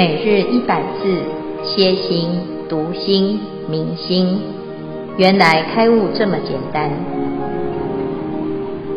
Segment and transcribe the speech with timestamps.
[0.00, 1.22] 每日一百字，
[1.62, 2.30] 歇心、
[2.70, 4.40] 读心、明心，
[5.18, 6.90] 原来开悟这么简单。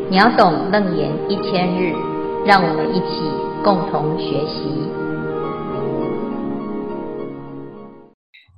[0.09, 1.93] 秒懂楞严一千日，
[2.45, 3.19] 让我们一起
[3.65, 4.63] 共同学习。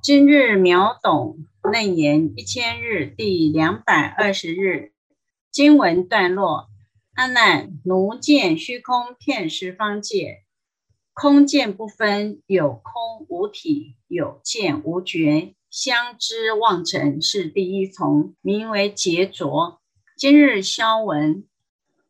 [0.03, 4.91] 今日秒懂楞严一千日第两百二十日
[5.51, 6.67] 经文段落：
[7.15, 10.44] 阿难，奴见虚空遍十方界。
[11.15, 19.79] 空见不分，有空无体，有见无觉，相知妄成是第一从，名为劫浊。
[20.17, 21.45] 今日消文，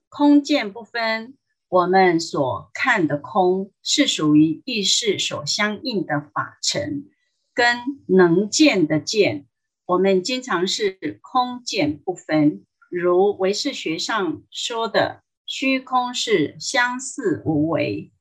[0.09, 1.37] 空见不分，
[1.69, 7.05] 我们所看的空是属于意识所相应的法尘，
[7.53, 9.45] 跟能见的见，
[9.85, 18.11] 我们经常是空见不分，如唯识学上说的虚空是相似无为。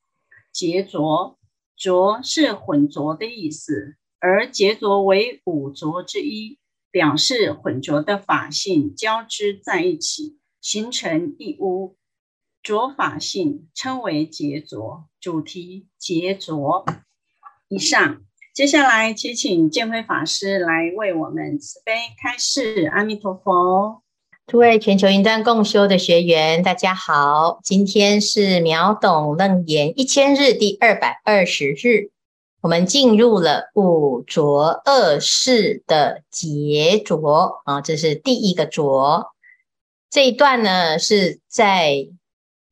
[0.55, 1.37] 劫浊，
[1.75, 11.97] 浊是混浊的意思，而劫浊为五浊之一，表示混浊的法性交织在一起，形成一污。
[12.63, 15.09] 浊法性称为劫浊。
[15.19, 16.85] 主题：劫浊。
[17.67, 18.21] 以上，
[18.53, 22.89] 接下来祈请建辉法师来为我们慈悲开示。
[22.93, 24.04] 阿弥陀佛。
[24.47, 27.59] 诸位全球云端共修的学员，大家好！
[27.63, 32.11] 今天是秒懂楞严一千日第二百二十日，
[32.61, 39.31] 我们进入了五浊恶世的劫浊啊，这是第一个浊。
[40.11, 42.07] 这一段呢，是在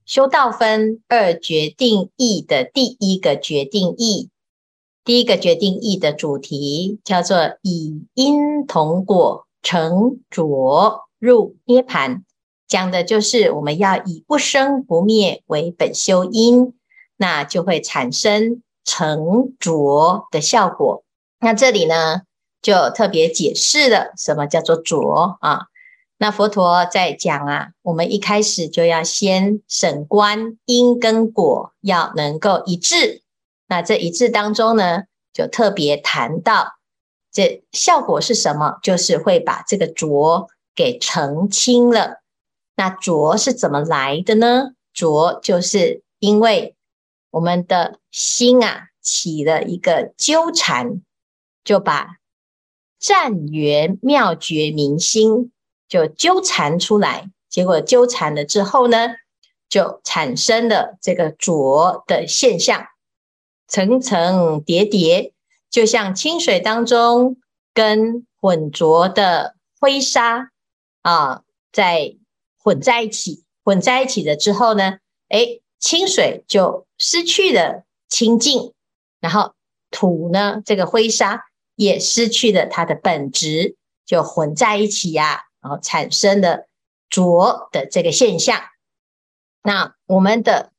[0.06, 4.30] 修道分二决定义的第一个决定义，
[5.04, 11.00] 第一个决定义的主题叫做以因同果成浊。
[11.24, 12.24] 入涅槃，
[12.68, 16.74] 讲的就是我们要以不生不灭为本修因，
[17.16, 21.06] 那就会产生成浊的效果。
[21.40, 22.24] 那这里呢，
[22.62, 25.68] 就特别解释了什么叫做浊啊。
[26.18, 33.22] 那佛陀在讲啊，我们一开始就要先审观因跟果要能够一致。
[33.70, 36.74] 那这一致当中呢，就特别谈到
[37.32, 40.50] 这效果是什么，就是会把这个浊。
[40.76, 42.22] 给澄清了，
[42.76, 44.72] 那浊是怎么来的呢？
[44.94, 46.76] 浊就是因为
[47.32, 51.02] 我们的心啊起了一个纠缠，
[51.64, 52.18] 就把
[53.00, 55.52] 湛圆妙觉明心
[55.88, 59.16] 就纠缠出来，结果纠缠了之后呢，
[59.68, 62.86] 就产生了这个浊的现象，
[63.68, 65.34] 层层叠叠，
[65.70, 67.38] 就像清水当中
[67.74, 70.52] 跟混浊的灰沙。
[71.04, 72.16] 啊，在
[72.58, 74.98] 混在一起，混在一起了之后呢，
[75.30, 78.74] 诶，清水就失去了清净，
[79.20, 79.54] 然后
[79.92, 81.44] 土呢，这个灰沙
[81.76, 83.76] 也失去了它的本质，
[84.06, 86.68] 就混在一起呀、然后产生了
[87.10, 88.62] 浊的这个现象。
[89.62, 90.72] 那我们的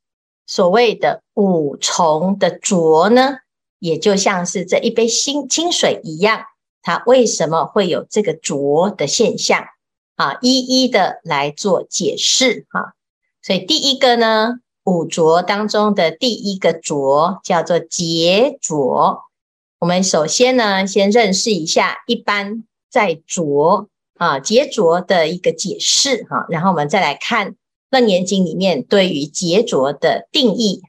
[0.47, 3.39] 所谓的五重的浊呢，
[3.79, 6.45] 也就像是这一杯新清水一样，
[6.81, 9.67] 它为什么会有这个浊的现象？
[10.17, 12.95] 啊，一一的来做解释哈。
[13.43, 19.25] 所以第一个呢，五浊当中的第一个浊叫做劫浊。
[19.79, 27.53] 我们首先呢，先认识一下一般在浊啊劫浊的一个解释哈，然后我们再来看
[27.91, 30.83] 《楞严经》里面对于劫浊的定义。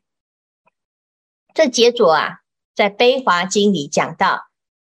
[1.54, 2.40] 这劫浊啊，
[2.76, 4.42] 在《悲华经》里讲到。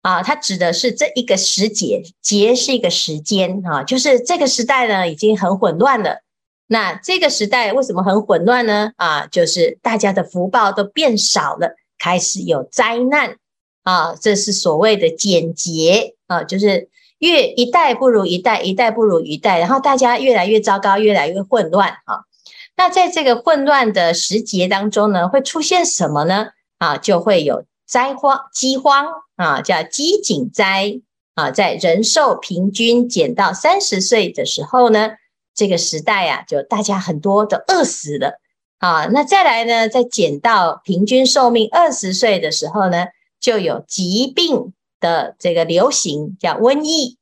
[0.01, 6.21] 啊，它指的是这一个时节，节是一个时间啊，就是这个时代呢已经很混乱了。
[6.67, 8.91] 那这个时代为什么很混乱呢？
[8.97, 13.37] 啊，就是大家的福报都变少了，开始有灾难
[13.83, 22.27] 啊，这是所谓的简劫啊，就是越一代不如一代，一代不如一代，然后大家越来越糟糕，越来越混乱啊。
[22.75, 26.47] 那在这个混乱的时节当中呢，会出现什么呢？
[26.77, 27.65] 啊，就会有。
[27.87, 29.07] 灾荒、饥荒
[29.37, 30.99] 啊，叫饥馑灾
[31.35, 35.11] 啊，在人寿平均减到三十岁的时候呢，
[35.55, 38.39] 这个时代啊，就大家很多都饿死了
[38.79, 39.05] 啊。
[39.05, 43.05] 那再来呢，在减到平均寿命二十岁的时候呢，
[43.39, 47.17] 就有疾病的这个流行，叫瘟疫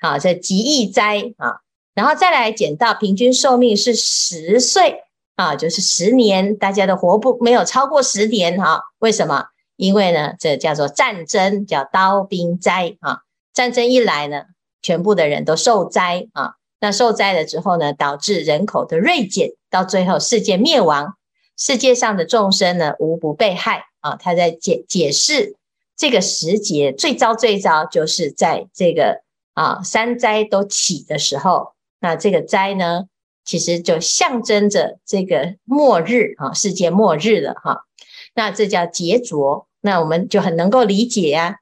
[0.00, 1.60] 啊，这疾疫灾啊。
[1.94, 5.02] 然后再来减到平均寿命是十岁
[5.36, 8.82] 啊，就是十年，大家都活不没有超过十年哈？
[8.98, 9.46] 为什么？
[9.80, 13.20] 因为呢，这叫做战争，叫刀兵灾啊。
[13.54, 14.42] 战争一来呢，
[14.82, 16.56] 全部的人都受灾啊。
[16.80, 21.14] 那受灾了之后呢，导致人口的锐减，到最后世界灭亡，
[21.56, 25.56] 世界上的众生呢，无不被害啊，他在解解释
[25.96, 29.22] 这个时节最糟最糟，就是在这个
[29.54, 33.04] 啊三灾都起的时候，那这个灾呢，
[33.46, 37.86] 其实就象征着这个末日啊，世界末日了哈。
[38.34, 41.58] 那这叫劫浊，那我们就很能够理解呀。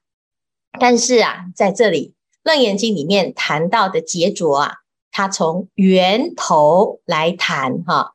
[0.79, 4.75] 但是啊，在这里《楞严经》里面谈到的劫浊啊，
[5.11, 8.15] 它从源头来谈哈。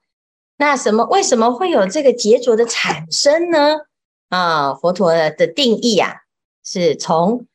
[0.58, 1.06] 那什么？
[1.06, 3.82] 为什么会有这个劫浊的产生呢？
[4.30, 6.22] 啊，佛陀的定义啊，
[6.64, 7.48] 是从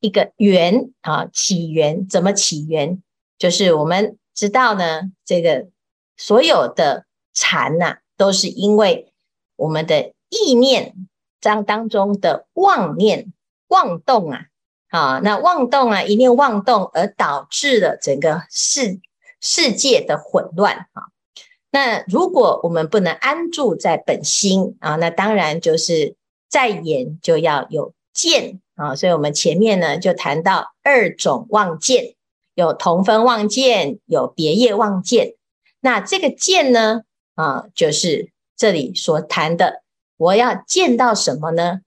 [0.00, 3.02] 一个源啊起源，怎么起源？
[3.38, 5.68] 就是我们知道呢，这个
[6.16, 9.12] 所有的禅呐、啊，都是因为
[9.56, 10.94] 我们的意念
[11.40, 13.32] 当当中的妄念
[13.68, 14.46] 妄动啊，
[14.88, 19.00] 啊，那妄动啊，一念妄动而导致了整个世
[19.40, 21.02] 世界的混乱啊。
[21.70, 26.16] 那如果我们不能安住在本心啊，那当然就是
[26.48, 28.96] 在言就要有见啊。
[28.96, 32.14] 所以我们前面呢就谈到二种妄见，
[32.54, 35.34] 有同分妄见，有别业妄见。
[35.80, 37.02] 那这个见呢
[37.34, 39.82] 啊，就是这里所谈的，
[40.18, 41.80] 我要见到什么呢？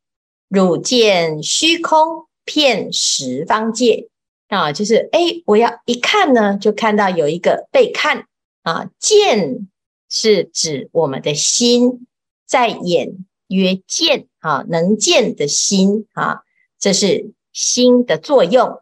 [0.47, 4.09] 汝见虚空遍十方界
[4.47, 8.25] 啊，就是诶，我要一看呢，就看到有一个被看
[8.63, 9.67] 啊，见。
[10.13, 12.05] 是指我们的心
[12.45, 16.41] 在眼曰见啊，能见的心啊，
[16.77, 18.81] 这是心的作用。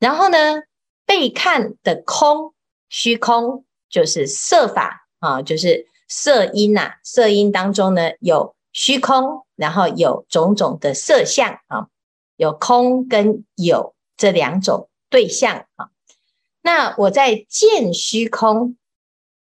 [0.00, 0.64] 然后呢，
[1.06, 2.52] 被看的空
[2.88, 11.88] 虚空就是色法啊，就是色音呐、色音当中呢有虚空，然后有种种的色相啊，
[12.36, 15.88] 有空跟有这两种对象啊。
[16.60, 18.76] 那我在见虚空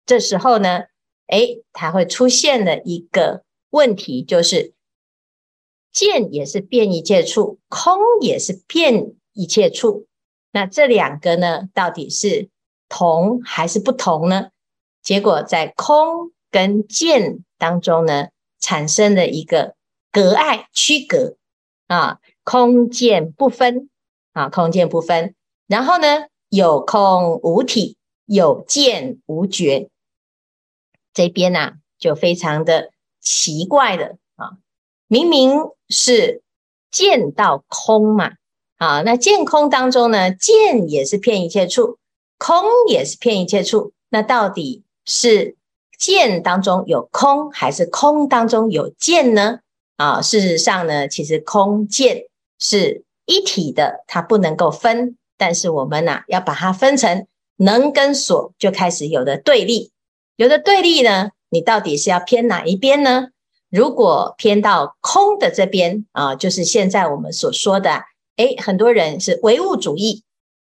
[0.06, 0.83] 这时候呢，
[1.25, 4.75] 诶，它会出现了一个问题，就是
[5.92, 10.06] 见也是变一切处，空也是变一切处。
[10.51, 12.51] 那这两个呢，到底是
[12.88, 14.50] 同还是不同呢？
[15.01, 18.28] 结果在空跟见当中呢，
[18.60, 19.75] 产生了一个
[20.12, 21.38] 隔碍区隔
[21.88, 23.90] 啊，空见不分
[24.34, 25.36] 啊，空见不分。
[25.68, 29.90] 然后呢，有空无体，有见无觉。
[31.13, 32.92] 这边呢、啊，就非常的
[33.22, 34.57] 奇怪的啊，
[35.07, 35.57] 明明
[35.90, 36.42] 是
[36.92, 38.34] 见到空嘛，
[38.78, 41.98] 啊，那见空当中呢，见也是遍一切处，
[42.38, 45.56] 空也是遍一切处，那到底是
[45.97, 49.59] 见当中有空，还是空当中有见呢？
[49.97, 52.25] 啊，事实上呢，其实空见
[52.59, 57.25] 是一体的，它不能够分，但是我们呢、啊，要把它分成
[57.57, 59.92] 能跟所，就开始有了对立。
[60.36, 63.27] 有的对立呢，你到底是要偏哪一边呢？
[63.69, 68.03] 如果偏到空的这边啊，就是现在我们所说的，
[68.38, 70.24] 诶，很多人是唯物主义。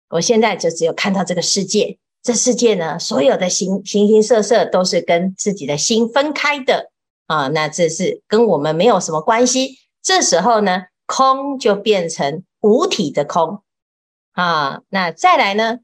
[0.10, 6.92] 我现在就只有看到这个世界，这世界呢，所有的形形形色色都是跟自己的心分开的
[7.28, 9.78] 啊，那这是跟我们没有什么关系。
[10.02, 13.64] 这时候呢，空就变成无体的空
[14.34, 14.82] 啊。
[14.90, 15.80] 那再来呢，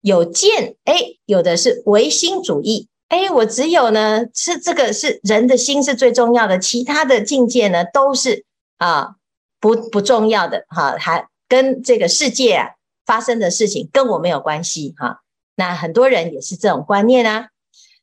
[0.00, 2.88] 有见，诶，有的是唯心主义。
[3.08, 8.44] 哎，我只有呢，是这个是人的心是最重要的，其他的境界呢都是
[8.78, 9.16] 啊
[9.60, 12.70] 不不重要的哈，还跟这个世界啊
[13.04, 15.22] 发生的事情跟我没有关系哈。
[15.56, 17.48] 那很多人也是这种观念啊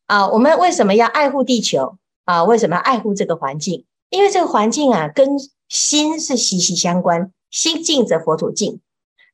[0.08, 2.44] 啊，我们为什么要爱护地球啊？
[2.44, 3.86] 为什么要爱护这个环境？
[4.10, 5.30] 因为这个环境啊跟
[5.70, 8.82] 心是息息相关，心净则佛土净，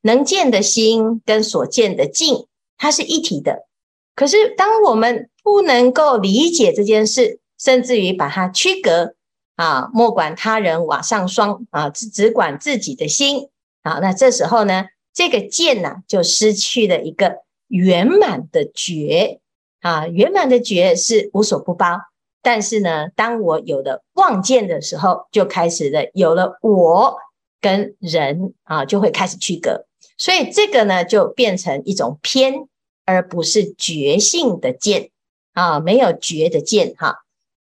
[0.02, 2.46] 能见的心跟所见的境，
[2.78, 3.66] 它是一体的。
[4.14, 9.14] 可是当我们不能够理解这件事，甚至于把它区隔
[9.56, 13.48] 啊，莫管他人瓦上霜啊，只只管自己的心
[13.82, 13.98] 啊。
[14.00, 19.40] 那这时候呢，这个见呢，就失去了一个圆满的觉
[19.80, 20.06] 啊。
[20.06, 21.98] 圆满的觉是无所不包，
[22.42, 27.16] 但是呢，当我有了妄见的时候，就开始了有了我
[27.60, 29.86] 跟人啊，就会开始区隔。
[30.18, 32.68] 所以这个呢，就变成一种偏，
[33.06, 35.10] 而不是觉性的见。
[35.52, 37.24] 啊，没有觉的见哈，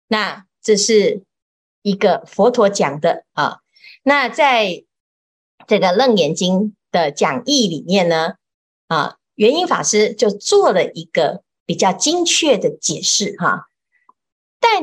[0.07, 1.21] 那这是
[1.81, 3.59] 一个佛陀讲的啊。
[4.03, 4.85] 那在
[5.67, 6.59] 这个《楞严经》
[6.91, 8.35] 的讲义里面呢，
[8.87, 13.67] 啊，圆音法师就做了一个比较精确的解释哈。
[14.59, 14.81] 但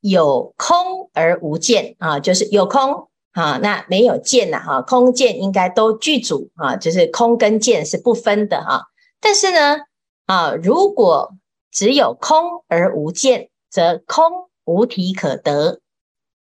[0.00, 8.84] 有空而无见啊，就是有空啊，那没有见呐哈，空见应该都具足啊，就是空跟见是不分的哈。
[9.20, 9.78] 但是呢，
[10.26, 11.34] 啊，如果
[11.72, 15.80] 只有空而无见，则空无体可得。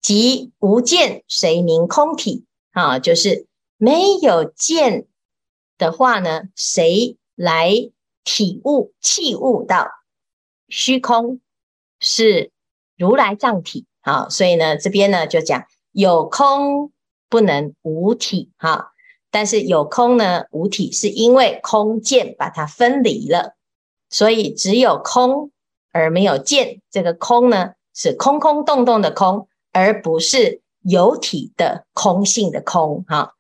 [0.03, 2.45] 即无见，谁名空体？
[2.73, 3.47] 啊，就是
[3.77, 5.07] 没有见
[5.79, 7.73] 的话呢，谁来
[8.25, 9.89] 体悟、契悟到
[10.69, 11.41] 虚空
[12.01, 12.51] 是
[12.97, 13.87] 如来藏体？
[14.03, 16.93] 啊，所以呢，这边呢就讲有空
[17.29, 18.91] 不能无体，哈。
[19.31, 23.57] 但是有空呢，无体，是因为空见把它分离了，
[24.09, 25.51] 所以只有空
[25.91, 26.83] 而没有见。
[26.91, 33.05] 这个空呢，是空空洞洞的空，而不是有体的空性的空。
[33.09, 33.33] 哈，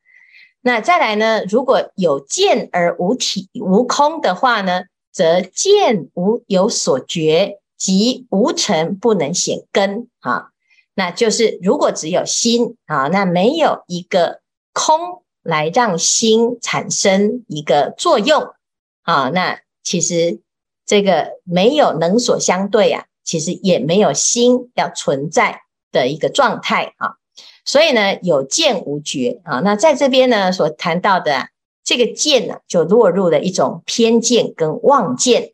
[0.66, 10.08] 那再来呢，如果有见而无体无空的话呢，则见无有所觉，即无尘不能显根。
[10.20, 10.48] 啊，
[10.94, 14.40] 那就是如果只有心啊，那没有一个
[14.72, 15.22] 空。
[15.46, 18.54] 来让心产生一个作用
[19.02, 20.40] 啊，那其实
[20.86, 25.60] 这个没有能所相对啊，其实也没有心要存在
[25.92, 27.16] 的一个状态啊。
[27.64, 29.60] 所以呢，有见无觉啊。
[29.60, 31.48] 那在这边呢，所谈到的，
[31.82, 35.52] 这个见呢，就落入了一种偏见跟妄见。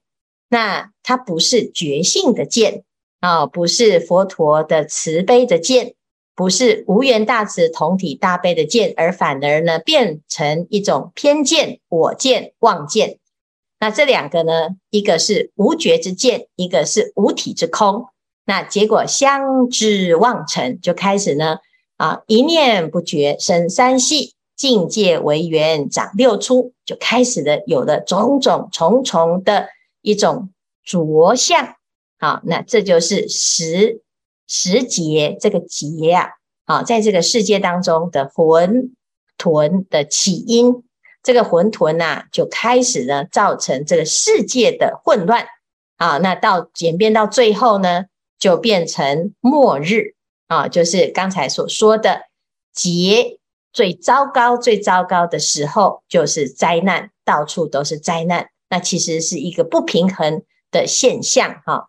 [0.48, 2.84] 那它不是觉性的见
[3.20, 5.94] 啊，不是佛陀的慈悲的见。
[6.36, 13.18] 不是无缘大慈同体大悲的见，而反而呢变成一种偏见、我见、妄见。
[13.78, 18.06] 那这两个呢，一个是无觉之见，一个是无体之空。
[18.46, 21.58] 那结果相知妄成，就开始呢
[22.00, 29.68] 啊一念不觉生三系，境界为缘长六出，就开始的有了种种重重的
[30.00, 30.50] 一种
[30.82, 31.76] 着相。
[32.18, 34.00] 好，那这就是十。
[34.52, 36.30] 十劫这个劫啊，
[36.64, 38.90] 啊，在这个世界当中的混
[39.38, 40.82] 沌的起因，
[41.22, 45.46] 这个混沌呐，就开始呢，造成这个世界的混乱
[45.98, 46.18] 啊。
[46.18, 48.06] 那到演变到最后呢，
[48.40, 50.16] 就变成末日
[50.50, 52.22] 啊，就是刚才所说的
[52.74, 53.38] 劫
[53.72, 58.50] 最糟糕、最糟糕的时候，就是灾难，到处都是灾难。
[58.68, 60.42] 那其实是一个不平衡
[60.72, 61.88] 的现象哈。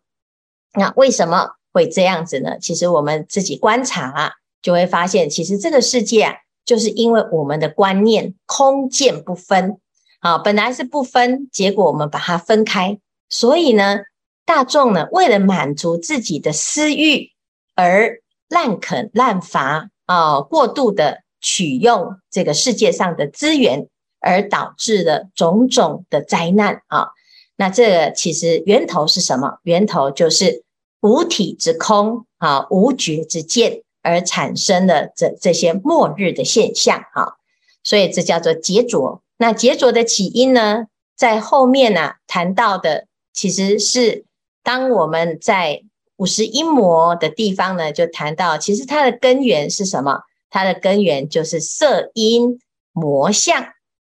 [0.74, 1.56] 那为什么？
[1.74, 2.60] 会这样子呢？
[2.60, 9.80] 其实我们自己观察啊，就会发现，其实这个世界啊，就是因为我们的观念空见不分
[10.20, 13.00] 啊，本来是不分，结果我们把它分开，
[13.30, 14.00] 所以呢，
[14.46, 17.32] 大众呢，为了满足自己的私欲
[17.74, 18.21] 而
[18.51, 23.88] 滥垦滥伐啊，过度的取用这个世界上的资源，
[24.20, 27.08] 而导致了种种的灾难啊。
[27.55, 29.58] 那这个其实源头是什么？
[29.63, 30.63] 源头就是。
[31.03, 37.38] 无体之空啊，无觉之见，而产生的这这些末日的现象啊，
[37.84, 39.24] 所以这叫做劫浊。
[39.38, 44.25] 那劫浊的起因呢，在后面呢、啊、谈到的，其实是
[44.62, 45.81] 当我们在
[46.22, 50.22] 五十阴魔的地方呢，就谈到，其实它的根源是什么？
[50.51, 52.60] 它的根源就是色音
[52.92, 53.66] 魔相。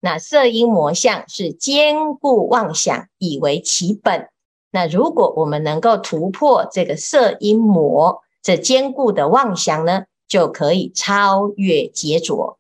[0.01, 4.29] 那色音魔相是坚固妄想，以为其本。
[4.71, 12.59] 那如果我们能够突破这个色音魔这坚固的妄想呢，就可以超越劫浊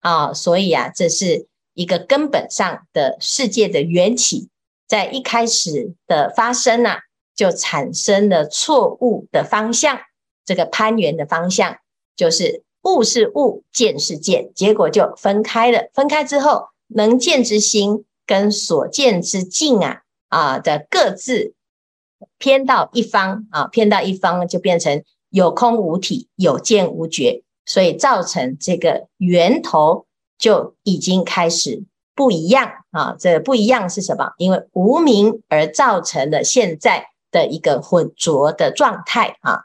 [0.00, 0.32] 啊。
[0.32, 4.48] 所以啊，这是一个根本上的世界的缘起，
[4.88, 7.00] 在一开始的发生啊，
[7.36, 9.98] 就产生了错误的方向。
[10.44, 11.76] 这个攀缘的方向
[12.16, 15.90] 就是物是物，见是见，结果就分开了。
[15.92, 21.54] 分开之后，能见之心跟所见之境啊啊的各自。
[22.38, 30.06] 偏到一方啊，偏到一方就变成有空无体，有见无觉，所以造成这个源头
[30.38, 33.16] 就已经开始不一样啊。
[33.18, 34.32] 这不一样是什么？
[34.38, 39.64] 因为无明而造成了现在的一个混浊的状态啊。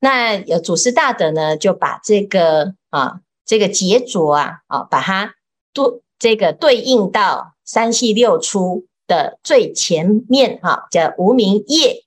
[0.00, 5.34] 那有祖师大德呢，就把这个啊这个劫浊啊啊，把它
[5.72, 8.86] 对这个对应到三系六出。
[9.08, 12.02] 的最前面哈，叫无名业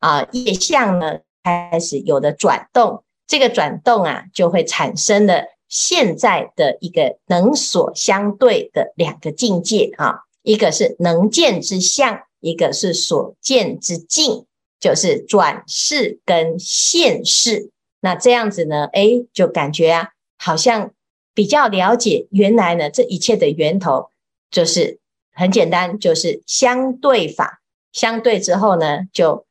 [0.00, 14.44] 啊，业相呢开始有了转动，这个转动啊，就会产生了现在的一个能所相对的两个境界啊，一个是能见之相，一个是所见之境，
[14.78, 17.70] 就是转世跟现世。
[18.00, 20.92] 那这样子呢，诶，就感觉啊，好像
[21.32, 24.10] 比较了解原来呢，这一切的源头
[24.50, 24.98] 就是。
[25.34, 29.46] 很简单，就是相对法，相对之后呢，就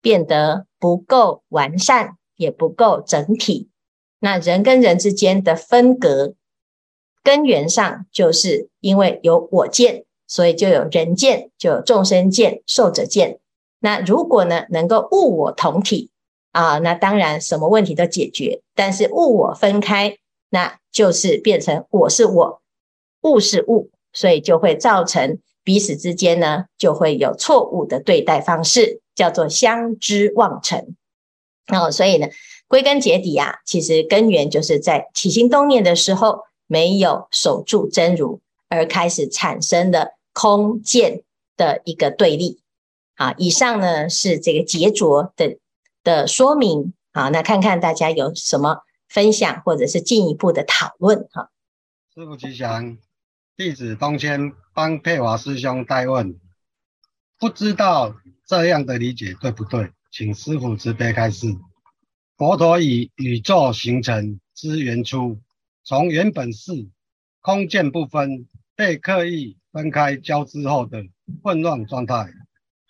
[0.00, 3.68] 变得不够完善，也不够整体。
[4.18, 6.34] 那人跟人之间的分隔，
[7.22, 13.38] 根源上就是因为有我见，所以就有人见，就有众生见、寿者见。
[13.80, 16.10] 那如果呢，能够物我同体
[16.52, 18.62] 啊，那当然什么问题都解决。
[18.74, 20.16] 但是物我分开，
[20.50, 22.62] 那就是变成我是我，
[23.22, 30.96] 物是物，所以就会造成彼此之间呢，就会有错误的对待方式，叫做相知妄成。
[31.68, 32.28] 哦，所以呢，
[32.66, 41.22] 归根结底啊，其实根源就是在起心动念的时候没有守住真如，而开始产生了空见
[41.56, 42.60] 的一个对立。
[43.14, 45.56] 好，以上呢是这个结着的
[46.04, 46.92] 的说明。
[47.14, 51.26] 好，那看看大家有什么分享或者是进一步的讨论。
[51.32, 51.50] 哈，
[52.14, 52.98] 师父吉祥，
[53.56, 56.38] 弟子东迁帮佩华师兄代问，
[57.38, 58.14] 不知道
[58.46, 59.90] 这样的理解对不对？
[60.12, 61.46] 请师父慈悲开示。
[62.36, 65.38] 佛陀以宇宙形成之源出，
[65.84, 66.90] 从原本是
[67.40, 71.04] 空见不分，被刻意分开交织后的
[71.42, 72.32] 混乱状态，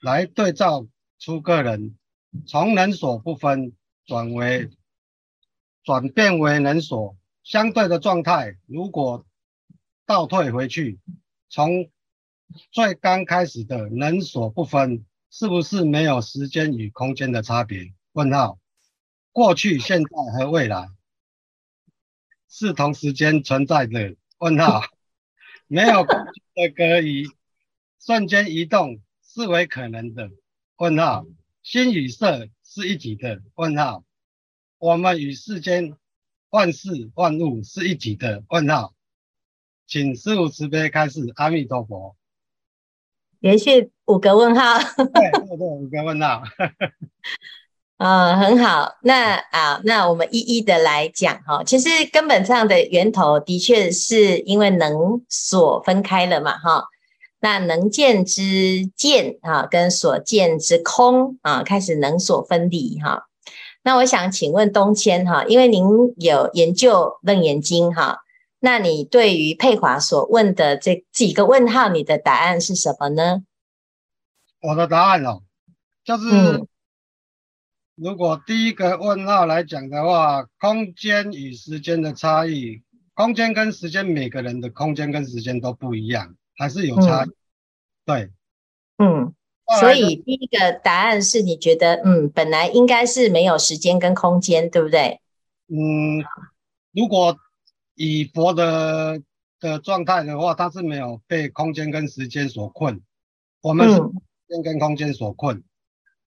[0.00, 0.86] 来对照
[1.18, 1.98] 出个人
[2.46, 3.72] 从能所不分
[4.04, 4.70] 转为
[5.82, 8.56] 转变为能所相对的状态。
[8.66, 9.26] 如果
[10.04, 11.00] 倒退回去，
[11.48, 11.90] 从
[12.70, 15.04] 最刚开始的能所不分。
[15.28, 17.92] 是不是没有时间与空间的差别？
[18.12, 18.58] 问号，
[19.32, 20.88] 过去、现在和未来
[22.48, 24.16] 是同时间存在的。
[24.38, 24.82] 问号，
[25.68, 27.26] 没有空间的隔离，
[27.98, 30.30] 瞬间移动是为可能的。
[30.76, 31.26] 问号，
[31.62, 33.42] 心与色是一体的。
[33.56, 34.04] 问号，
[34.78, 35.96] 我们与世间
[36.50, 38.44] 万事万物是一体的。
[38.48, 38.94] 问号，
[39.86, 41.32] 请师父慈悲开示。
[41.34, 42.16] 阿弥陀佛。
[43.40, 46.42] 连续五个问号，对对对，五个问号，啊、
[47.98, 48.96] 呃，很好。
[49.02, 51.64] 那啊，那我们一一的来讲哈。
[51.64, 56.84] 其实根本上的源头的确是因为能所分开了嘛哈。
[57.40, 63.26] 那能见之见啊，跟所见之空啊，开始能所分离哈。
[63.82, 65.84] 那我想请问东迁哈，因为您
[66.16, 68.18] 有研究楞严经哈。
[68.58, 73.42] 那你对于佩华所问的这几个问号，你的答案是什么呢？
[74.62, 75.42] 我的答案哦，
[76.04, 76.66] 就是、嗯、
[77.96, 82.82] 如果第一个问号来讲的话，空间与时间的差异，
[83.14, 87.28] 空间跟时间，每个人的空间跟时间都不一样，还是有差异。
[87.28, 87.34] 嗯、
[88.04, 88.30] 对，
[88.98, 89.34] 嗯，
[89.80, 95.20] 所以第一个答案是你觉得，嗯，本来应该是没有时间跟空间，对不对？
[95.68, 96.24] 嗯，
[96.92, 97.36] 如果。
[97.98, 99.22] 以佛的
[99.58, 103.00] 的状态的话，他是没有被空间跟时间所困，
[103.62, 104.02] 我们是时
[104.50, 105.56] 间跟空间所困。
[105.56, 105.64] 嗯、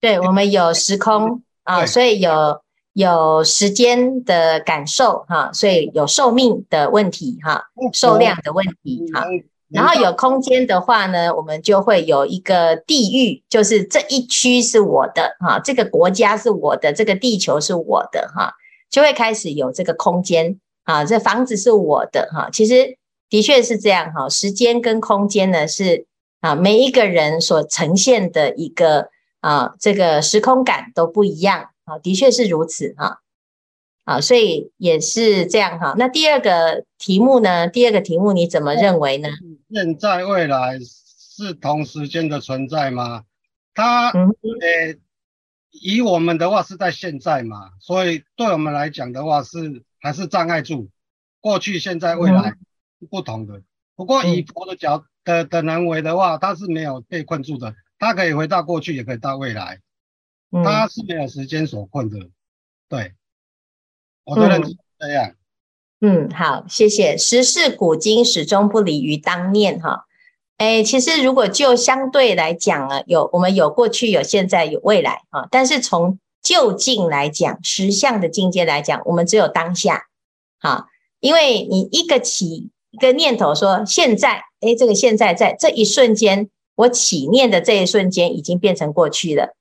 [0.02, 2.60] 对，我们有时空啊，所以有
[2.94, 9.24] 有时间的感受哈，所以有寿命的问题哈，寿量的问题哈。
[9.70, 18.52] 然后有空间的话呢，我们就会有一个地域，就是这一区是我的哈，这个国家是我的，这个地球是我的哈，
[18.90, 20.60] 就会开始有这个空间。
[20.86, 22.98] 啊，这房子是我的哈，其实
[23.30, 24.28] 的确是这样哈。
[24.28, 26.08] 时间跟空间呢是
[26.42, 29.10] 啊，每一个人所呈现的一个
[29.42, 33.22] 啊，这个时空感都不一样啊，的确是如此哈。
[34.06, 35.96] 啊，所以也是这样哈。
[35.98, 37.68] 那第二个题目呢？
[37.68, 39.30] 第二个题目你怎么认为呢？
[39.72, 43.24] 现在未来是同时间的存在吗？
[43.74, 44.98] 它呃，
[45.72, 49.84] 以我们的话是在现在嘛，所以对我们来讲的话是。
[50.02, 50.88] 还是障碍住，
[51.42, 52.54] 过去、现在、未来
[53.02, 53.62] 是不同的。
[53.98, 59.82] 不过以佛的角的的能为的话，它是没有被困住的，它可以回到过去，也可以到未来，
[60.64, 62.18] 它是没有时间所困的。
[62.88, 63.14] 对，
[64.24, 65.36] 我的认知是这样。
[66.02, 67.18] 嗯，好，谢谢。
[67.18, 70.06] 时事古今始终不离于当念哈。
[70.56, 80.08] 哎，其实如果就相对来讲啊，有我们有过去、有现在、有未来啊，但是从就近来讲，实相的境界来讲，我们只有当下，
[80.58, 80.88] 好，
[81.20, 89.56] 因为你一个起一个念头说现在，诶，这个现在在这一瞬间，我起念的这一瞬间已经变成过去了。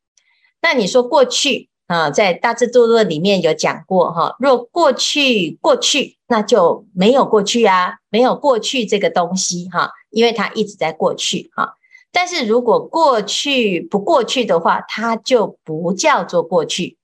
[0.62, 11.74] 那你说过去啊，在大智度论里面有讲过哈，若过去过去，那就没有过去啊，没有过去这个东西哈，因为它一直在过去哈。
[12.12, 16.96] 但是如果过去不过去的话，它就不叫做过去。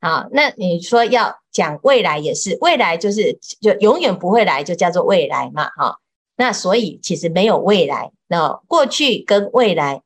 [0.00, 5.68] 好，那你说要讲未来也是，未来就是就永远不会来，就叫做未来嘛。
[5.70, 5.98] 哈，
[6.36, 10.02] 那所以其实没有未来，那过去跟未来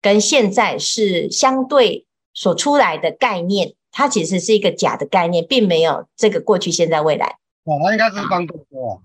[0.00, 7.38] 跟现在是相对所出来的概念，它其实是一个假的概念，并没有这个过去、现在、未来。
[7.64, 9.02] 哦，它应该是方多多。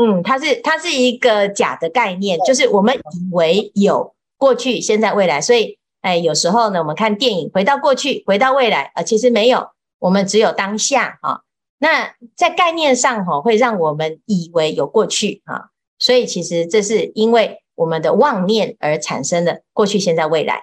[0.00, 11.40] 嗯，它是它是一个假的概念，就是我们以为有过去、现在、未来，所以哎，有时候呢，我们看电影，回到过去，回到未来，啊，其实没有，我们只有当下啊。
[11.80, 20.62] 那在概念上哈，会让我们以为有过去啊，所以其实这是因为我们的妄念而产生的过去、现在、未来。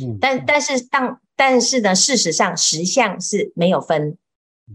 [0.00, 4.16] 嗯，但但是当但是呢，事实上实相是没有分，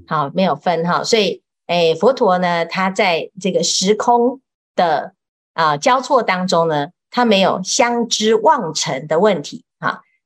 [0.08, 4.42] 好，没有分哈，所以诶，佛陀呢，他在这个时空
[4.76, 5.14] 的
[5.54, 9.64] 啊交错当中呢，他没有相知妄成的问题。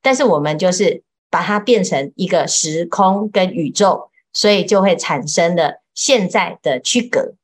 [0.02, 7.36] 但是我们就是把它变成一个时空跟宇宙，所以就会产生了现在的区隔。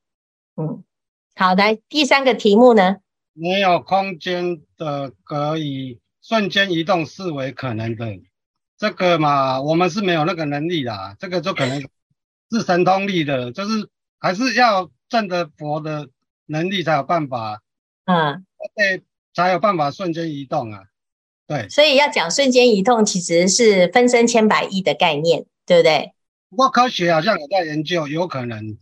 [0.56, 0.84] 嗯，
[1.36, 2.98] 好，来第三个题目呢？
[3.34, 8.06] 没有空间的可以瞬间移动视为可能的，
[8.78, 11.82] 这个嘛，我们是没有那个能力啦，这个就可能
[12.50, 16.08] 是神通力的，就是还是要证得佛的
[16.46, 17.62] 能力才有办法，
[18.06, 18.46] 嗯，
[18.76, 20.84] 对，才有办法瞬间移动啊。
[21.46, 26.15] 对，所以要讲瞬间移动，其实是分身千百亿的概念，对不对？
[26.56, 28.78] 不过科学好像有在研究，有可能。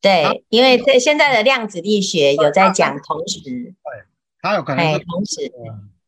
[0.00, 3.40] 对，啊、因为在现在的量子力学有在讲同时。
[3.40, 3.74] 对，
[4.40, 5.52] 它有可能是同时。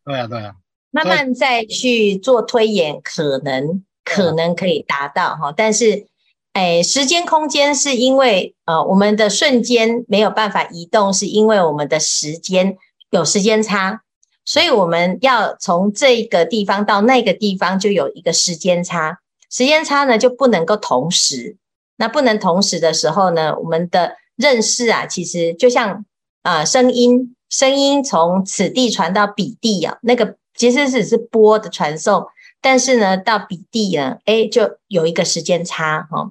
[0.04, 0.54] 对啊，对啊。
[0.92, 6.06] 慢慢再去做推演，可能可能可以达到哈，但是，
[6.52, 12.76] 哎，时间空间是因为呃，我们的瞬间没有办法移动，是因为我们的时间
[13.10, 14.02] 有时间差。
[14.44, 19.19] 所以我们要从这个地方到那个地方，就有一个时间差。
[19.50, 21.56] 时间差呢，就不能够同时。
[21.96, 26.04] 那不能同时的时候呢，我们的认识啊，其实就像
[26.42, 32.24] 啊、呃，声音，声音从此地传到彼地啊，那个其实只是波的传送，
[32.62, 36.30] 但是呢，到彼地呢，哎，就有一个时间差哈、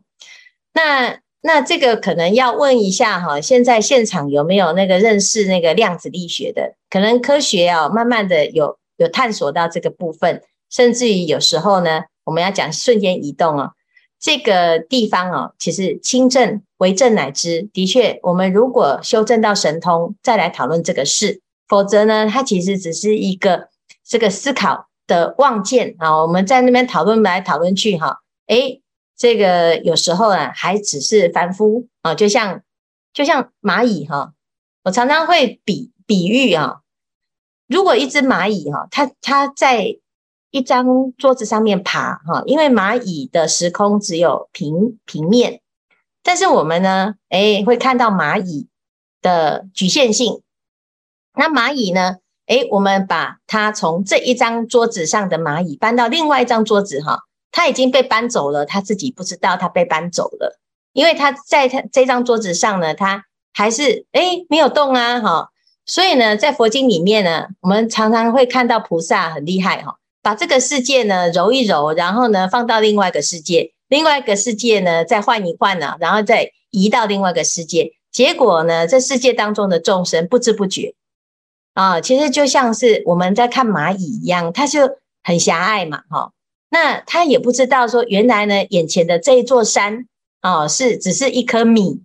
[0.74, 1.20] 那。
[1.42, 6.76] 那这个可能要问一下哈，现在现场有没有那个认识那个量子力学的？
[6.90, 13.72] 可能科学啊，慢慢的有有探索到这个部分，甚至于有时候呢，我们要讲瞬间移动哦，
[14.20, 17.68] 这个地方哦，其实清正为正乃知。
[17.74, 23.70] 的确，我们如果修正到神通，再来讨论这个事，否则呢，它其实只是一个
[24.06, 26.22] 这个思考的望见啊。
[26.22, 28.84] 我们在那边讨论来讨论去哈，诶
[29.18, 32.62] 这个有时候啊，还只是凡夫啊，就像
[33.12, 34.34] 就像蚂蚁哈，
[34.84, 36.82] 我常常会比比喻啊，
[37.68, 39.98] 如果一只蚂蚁哈，它它在
[40.52, 45.62] 一张桌子上面爬哈，因为蚂蚁的时空只有平平面，
[46.24, 48.68] 但是我们呢，诶，会看到蚂蚁
[49.22, 50.42] 的局限性。
[51.36, 57.24] 那蚂蚁呢，诶，我们把它从这一张桌子上的蚂蚁搬到另外一张桌子哈。
[57.52, 60.60] 它已经被搬走了，它自己不知道它被搬走了，
[60.94, 65.50] 因为它在它这张桌子上呢，它还是诶没有动啊，哈，
[65.84, 80.94] 所以呢，在佛经里面呢，我们常常会看到菩萨很厉害哈，把这个世界呢揉一揉，然后呢放到另外一个世界，另外一个世界呢再换一换呢，然后再移到另外一个世界，结果呢，这世界当中的众生不知不觉
[81.74, 86.32] 啊，其实就像是我们在看蚂蚁一样，它就很狭隘嘛，哈。
[86.72, 90.06] 那他也不知道说，原来呢，眼前的这一座山
[90.42, 92.04] 啊，是只是一颗米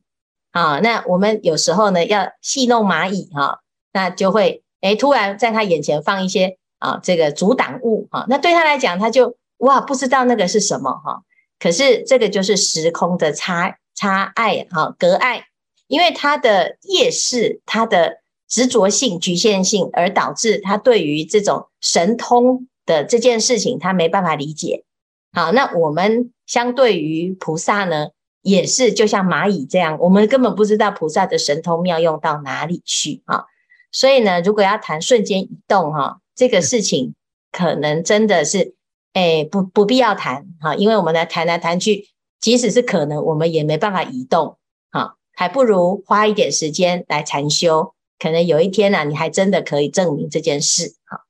[0.52, 0.80] 啊。
[0.80, 3.60] 那我们有时候呢，要戏弄蚂蚁哈，
[3.92, 8.26] 那就会诶，突然在他眼前放一些啊，这个阻挡物啊。
[8.28, 11.22] 那对他来讲，他就哇，不知道那个是什么哈。
[11.58, 15.46] 可是这个就是时空的差差爱哈，隔爱，
[15.86, 18.18] 因为他的业识，他的
[18.48, 22.68] 执着性、局限性，而导致他对于这种神通。
[22.86, 24.84] 的这件事情，他没办法理解。
[25.32, 28.08] 好，那我们相对于菩萨呢，
[28.42, 33.46] 也是就像蚂蚁这样，我们根本不知道菩萨的神通妙用到哪里去啊。
[33.90, 37.14] 所以呢，如果要谈瞬间移动哈，这个事情
[37.52, 38.74] 可能真的是，
[39.12, 42.08] 哎，不不必要谈哈，因为我们来谈来谈去，
[42.40, 44.58] 即使是可能，我们也没办法移动
[44.90, 50.96] 哈，还不如花一点时间来禅修，可能有一天呢，你还真的可以证明这件事。
[51.04, 51.24] 哈，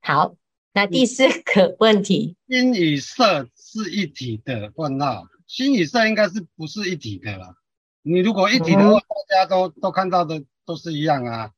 [0.00, 0.34] 好。
[0.72, 7.56] 那第四个问题，心与色是一体的问号，心与色应该是不是一体的啦？
[8.02, 11.50] 你如果一体的话，大家都都看到的都是一样啊。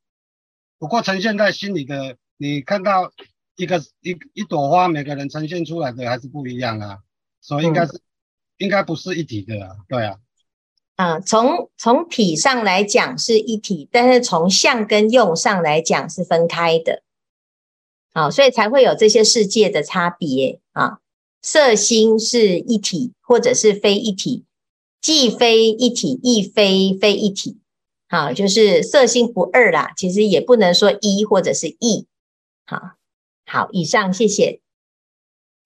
[0.79, 3.13] 不过呈现在心里的，你看到
[3.55, 6.99] 一个一一朵花，每个人呈现出来的还是不一样啊。
[7.41, 8.01] 所以应该是、嗯、
[8.59, 10.17] 应该不是一体的啊，对啊。
[10.97, 17.05] 啊，从从体上来讲是一体，但是从相跟用上来讲是分开的。
[18.13, 20.99] 啊，所以才会有这些世界的差别啊。
[21.43, 24.45] 色心是一体，或者是非一体，
[25.01, 27.61] 既非一体，亦非非一体。
[28.09, 29.93] 好，就是色心不二啦。
[29.97, 32.09] 其实也不能说一或者是异。
[32.73, 32.93] 好，
[33.45, 34.61] 好，以上谢谢。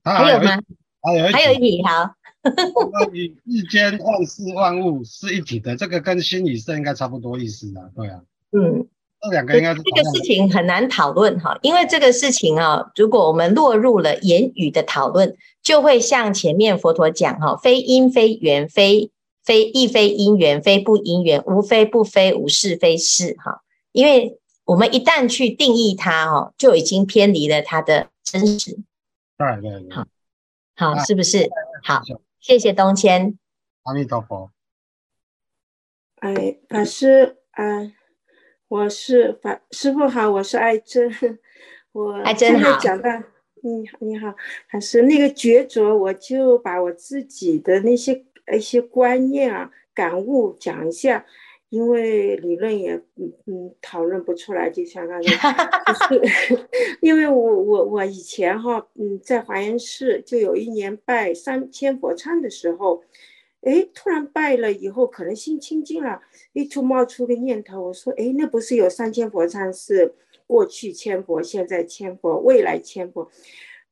[0.03, 0.59] 还有吗？
[1.03, 2.15] 还有还有一题，好。
[3.13, 7.93] 你世间万事万物是一体的，这个跟心与色应该差不多意思的。
[7.95, 8.21] 对啊。
[8.53, 8.87] 嗯。
[9.21, 9.81] 这两个应该是。
[9.83, 19.11] 这个事情很难讨论哈，因为这个事情啊，如果我们落入了言语的讨论，就会像前面佛陀讲哈，非因非缘，非
[19.43, 23.63] 非亦非因缘，非不因缘，无非不非，无是非是哈。
[23.93, 28.77] 因为我们一旦去定义它哦，就已经偏离了它的真实。
[29.39, 29.91] 对对对。
[29.95, 30.07] 好，
[30.75, 31.49] 好，是不是？
[31.83, 32.03] 好。
[32.39, 33.37] 谢谢东谦，
[33.83, 34.53] 阿弥陀佛。
[36.17, 37.93] 哎，法师，啊，
[38.69, 41.11] 我是法师傅好，我是爱珍，
[41.91, 42.79] 我爱珍好。
[42.79, 43.11] 讲到，
[43.65, 44.35] 你好，你好，
[44.71, 48.25] 法师那个决着，我就把我自己的那些
[48.57, 51.27] 一些观念啊、感悟讲一下。
[51.69, 55.53] 因为理论也嗯嗯讨论不出来，就像刚才，
[55.87, 56.67] 就是
[57.03, 63.03] 因为我我我以前哈嗯在华严寺就有一年拜三千佛忏的时候，
[63.63, 66.21] 哎突然拜了以后可能心清净了，
[66.53, 70.15] 一出冒出个念头，我说哎那不是有三千佛忏是
[70.47, 73.29] 过去千佛，现在千佛，未来千佛。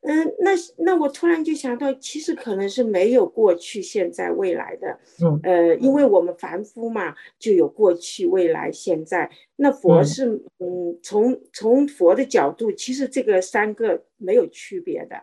[0.07, 4.99] 嗯，那那我突然就想到，其实可能是没有过去、现在、未来的。
[5.25, 9.31] 嗯，呃，因为我们凡夫嘛，就有过去、未来、现在。
[9.57, 10.27] 那佛是，
[10.59, 15.17] 嗯，从从佛的角度，其实这个三个没有区别的，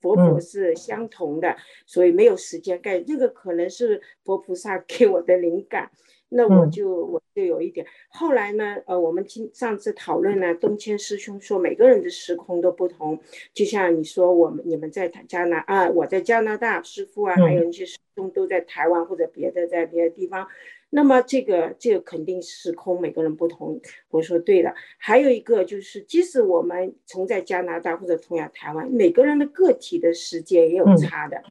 [0.00, 3.04] 佛佛是相同的，所以没有时间概念。
[3.06, 5.90] 这个可能是佛菩萨 给我的灵感。
[6.30, 13.18] 那我就我就有一点，后来呢，呃，我们今上次讨论呢，东迁师兄说每个人的时空都不同，
[13.54, 20.46] 就像你说我们你们在加拿啊，我在加拿大，师傅啊，还有那些师兄都在台湾或者别的在别的地方，
[20.90, 23.80] 那么这个这个肯定时空每个人不同。
[24.10, 31.42] 我说对的，还有一个就是，即使我们从在加拿大或者同样台湾，每个人的个体的时间也有差的。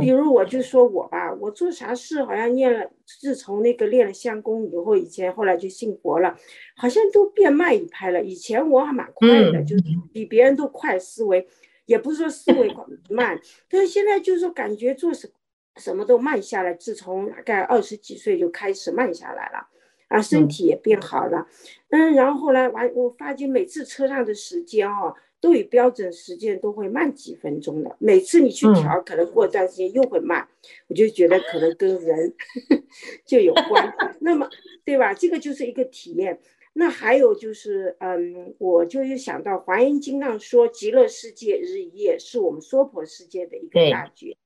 [0.00, 6.36] 比如我就说我吧，我做啥事好像念了，自从那个练了相功以后，以前后来就信佛了，
[6.76, 8.22] 好像都变慢一拍了。
[8.22, 11.46] 以前我还蛮快的，就是比别人都快思维，
[11.86, 12.74] 也不是说思维
[13.08, 15.30] 慢，但是现在就是说感觉做什
[15.76, 16.74] 什么都慢下来。
[16.74, 19.68] 自从大概二十几岁就开始慢下来了，
[20.08, 21.46] 啊，身体也变好了，
[21.90, 25.14] 嗯，然后后来完，我发现每次车上的时间哦。
[25.40, 32.34] 都与标准时间都会慢几分钟的，每次你去调，可能过一段时间又会慢，嗯、我就觉得可能跟人
[33.24, 34.48] 就有关，那么
[34.84, 35.14] 对吧？
[35.14, 36.40] 这个就是一个体验。
[36.74, 44.36] 那还有就是，嗯，我就又想到《华严经》上说，极乐世界日一夜是我们娑婆世界的一个大觉。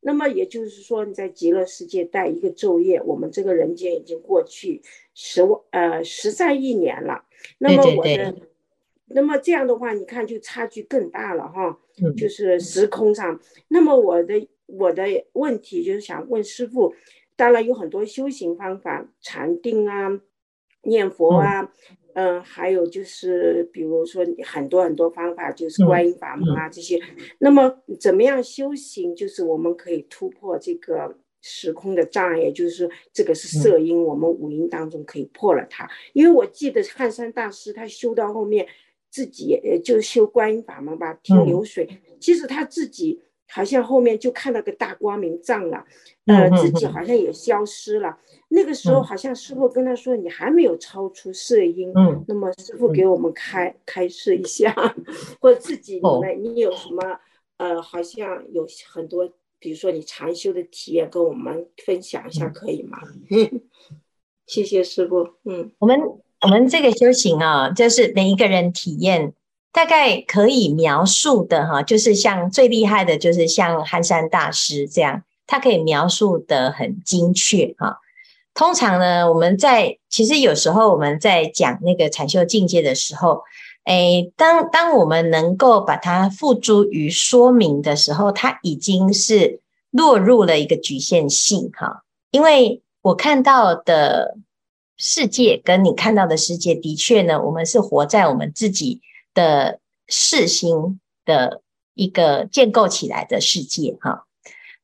[0.00, 4.82] 那么也就是说，你在极乐世界待一个昼夜，我们这个人间已经过去
[5.14, 7.24] 十万呃十三亿年了。
[7.58, 8.34] 那么我的。
[9.10, 11.78] 那么这样的话，你看就差距更大了哈，
[12.16, 13.40] 就是时空上。
[13.68, 16.94] 那么我的我的问题就是想问师傅，
[17.34, 20.20] 当然有很多修行方法，禅定啊，
[20.82, 21.72] 念佛啊，
[22.12, 27.00] 嗯、呃，还有就是比如说很多很多方法，就是观音法门啊这些。
[27.38, 35.88] 那么怎么样修行，就是我们可以突破这个时空的障碍，就是说这个是色音，我们五音当中可以破了它。
[36.12, 38.68] 因为我记得汉山大师他修到后面。
[39.10, 41.88] 自己呃，就修观音法门吧，听流水。
[41.90, 45.84] 嗯、其实他自己好像后面就看到个大光明藏了，
[46.26, 48.10] 呃，自己好像也消失了。
[48.10, 51.90] 嗯、那个时候好像师傅跟他说：“你还没有超出色音。
[51.94, 54.74] 嗯”那么师傅给我们开开示一下，
[55.40, 57.18] 或者自己你们你有什么
[57.56, 62.98] 呃，好像有很多，比如说你禅修的体验，跟我们分享一下可以吗？
[63.30, 63.62] 嗯、
[64.46, 65.26] 谢谢师傅。
[65.44, 65.98] 嗯，我们。
[66.40, 69.32] 我们这个修行啊，就是每一个人体验，
[69.72, 77.98] 大概可以描述的哈，就是像最厉害的，就是像汉山大师这样，他可以描述得很精确哈。
[78.54, 83.42] 通常呢，我们在其实有时候我们在讲那个禅修境界的时候，
[83.84, 89.58] 诶，当当我们能够把它付诸于说明的时候，它已经是
[89.90, 94.36] 落入了一个局限性哈，因为我看到的。
[94.98, 99.00] 世界跟你看到的世界，的确呢，我们是活在我们自己
[99.32, 101.62] 的世心的
[101.94, 104.26] 一个建构起来的世界哈。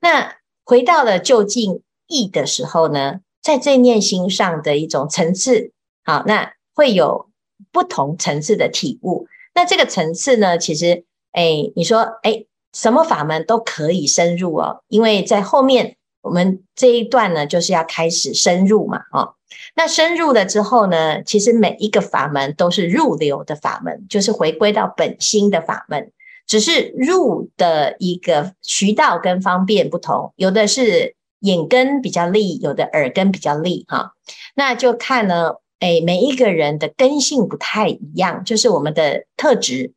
[0.01, 5.73] 那回到了究竟意的时候呢，在这念心上的一种层次，
[6.05, 7.29] 好，那会有
[7.73, 9.27] 不同层次的体悟。
[9.55, 19.35] 那这个层次呢，其实，哎，你说，哎，什么法门都可以深入哦，因为在后面我们这一段呢，就是要开始深入嘛，哦。
[19.77, 26.11] 那深入了之后呢，其实每一个法门都是入流的法门，就是回归到本心的法门。
[26.47, 34.13] 只是入的一个渠道跟方便不同，有的是眼根比较利，有的耳根比较利哈。
[34.55, 39.93] 那就看呢，哎，每一个人的根性不太一样，就是我们的特质。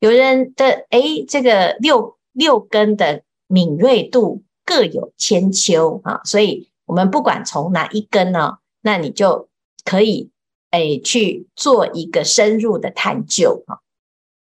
[0.00, 9.48] 有人的哎，这个六六根的敏锐度各有千秋啊，所以我们不管从哪一根呢，那你就
[9.84, 10.30] 可以
[10.70, 13.80] 哎去做一个深入的探究哈。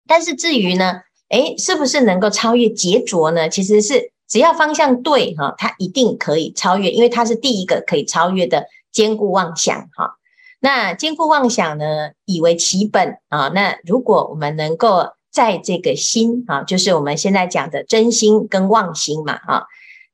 [0.08, 3.50] 但是至于呢，诶，是不是能够超越劫浊呢？
[3.50, 10.18] 其实是只要方向对哈，它一定可以超越，因为它是第一个可以超越的坚固妄想哈。
[10.60, 13.50] 那坚固妄想呢，以为其本啊。
[13.50, 19.66] 那如果我们能够在这个心啊，就是我们现在讲的真心跟妄心嘛啊。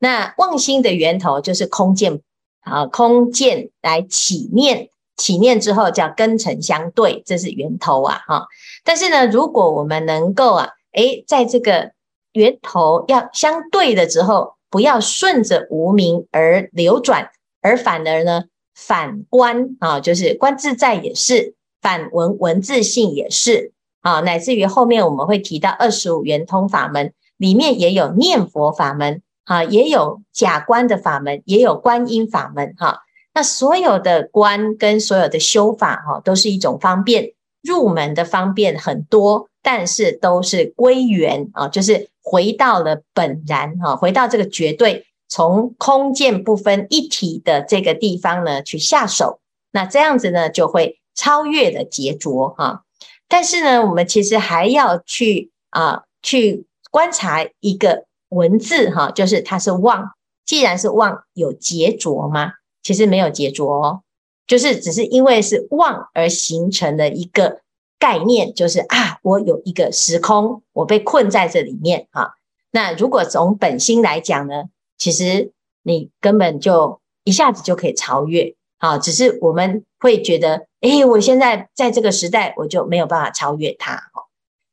[0.02, 2.20] 那妄心的源头就是空见
[2.60, 8.48] 啊，空见来起念，起念之后叫根尘相对，这是源头啊哈。
[8.84, 10.68] 但是呢，如果我们能够啊。
[10.94, 11.94] 诶，在这个
[12.34, 17.30] 源头要相对的时候，不要顺着无明而流转，
[17.62, 18.44] 而反而呢
[18.76, 33.02] 反观啊，就是观自在也是，反闻闻自性也是啊，乃至于后面我们会提到二十五圆通法门里面也有念佛法门啊，也有假观的法门，也有观音法门哈、
[33.34, 39.48] 那所有的观跟所有的修法哈、都是一种方便入门的方便很多。
[39.64, 49.40] 但是都是归元啊，就是回到了本然哈，回到这个绝对，从空见不分一体的这个地方呢去下手，
[49.72, 52.86] 那这样子呢就会超越了杰浊哈。
[53.28, 60.12] 但是呢，我们其实还要去啊去观察一个文字哈，就是它是妄，
[60.46, 62.54] 既然是妄，有劫浊吗？
[62.84, 64.02] 其实没有劫浊哦，
[64.46, 67.62] 就是只是因为是妄而形成的一个。
[68.02, 72.34] 概念就是啊，我有一个时空，我被困在这里面哈。
[72.72, 74.64] 那如果从本心来讲呢，
[74.98, 75.52] 其实
[75.84, 78.98] 你根本就一下子就可以超越啊。
[78.98, 84.02] 只是我们会觉得，诶，我现在在这个时代，我就没有办法超越它。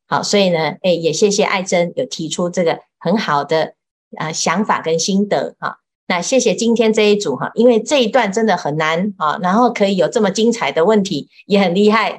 [0.09, 3.75] 好，所以呢，哎，也谢谢爱珍有提出这个很好的
[4.17, 5.77] 啊想法跟心得哈。
[6.07, 12.17] 那谢谢今天这一组哈，因为这一段真的很难啊，然后可以有这么精彩的问题，也很厉害。